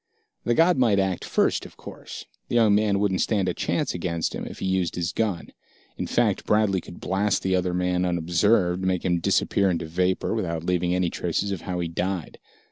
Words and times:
The 0.45 0.55
god 0.55 0.79
might 0.79 0.97
act 0.97 1.23
first, 1.23 1.63
of 1.63 1.77
course. 1.77 2.25
The 2.47 2.55
young 2.55 2.73
man 2.73 2.97
wouldn't 2.99 3.21
stand 3.21 3.47
a 3.47 3.53
chance 3.53 3.93
against 3.93 4.33
him 4.33 4.47
if 4.47 4.57
he 4.57 4.65
used 4.65 4.95
his 4.95 5.11
gun. 5.11 5.49
In 5.95 6.07
fact, 6.07 6.43
Bradley 6.43 6.81
could 6.81 6.99
blast 6.99 7.43
the 7.43 7.55
other 7.55 7.75
man 7.75 8.03
unobserved, 8.03 8.81
make 8.83 9.05
him 9.05 9.19
disappear 9.19 9.69
into 9.69 9.85
vapor, 9.85 10.33
without 10.33 10.63
leaving 10.63 10.95
any 10.95 11.11
traces 11.11 11.51
of 11.51 11.61
how 11.61 11.79
he 11.81 11.87
died. 11.87 12.39